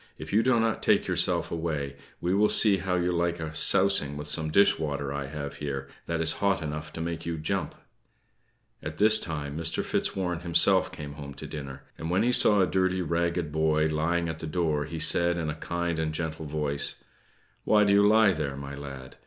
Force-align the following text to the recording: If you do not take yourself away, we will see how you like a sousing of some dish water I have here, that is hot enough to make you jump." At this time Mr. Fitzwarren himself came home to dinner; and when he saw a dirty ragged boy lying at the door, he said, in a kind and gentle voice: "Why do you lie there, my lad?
If 0.17 0.33
you 0.33 0.41
do 0.41 0.59
not 0.59 0.81
take 0.81 1.05
yourself 1.05 1.51
away, 1.51 1.95
we 2.19 2.33
will 2.33 2.49
see 2.49 2.77
how 2.77 2.95
you 2.95 3.11
like 3.11 3.39
a 3.39 3.53
sousing 3.53 4.17
of 4.17 4.27
some 4.27 4.49
dish 4.49 4.79
water 4.79 5.13
I 5.13 5.27
have 5.27 5.57
here, 5.57 5.89
that 6.07 6.21
is 6.21 6.31
hot 6.41 6.59
enough 6.63 6.91
to 6.93 7.01
make 7.01 7.23
you 7.27 7.37
jump." 7.37 7.75
At 8.81 8.97
this 8.97 9.19
time 9.19 9.55
Mr. 9.55 9.85
Fitzwarren 9.85 10.39
himself 10.39 10.91
came 10.91 11.13
home 11.13 11.35
to 11.35 11.45
dinner; 11.45 11.83
and 11.99 12.09
when 12.09 12.23
he 12.23 12.31
saw 12.31 12.61
a 12.61 12.65
dirty 12.65 13.03
ragged 13.03 13.51
boy 13.51 13.89
lying 13.89 14.27
at 14.27 14.39
the 14.39 14.47
door, 14.47 14.85
he 14.85 14.97
said, 14.97 15.37
in 15.37 15.51
a 15.51 15.61
kind 15.61 15.99
and 15.99 16.13
gentle 16.15 16.47
voice: 16.47 17.03
"Why 17.63 17.83
do 17.83 17.93
you 17.93 18.01
lie 18.07 18.31
there, 18.33 18.57
my 18.57 18.73
lad? 18.73 19.17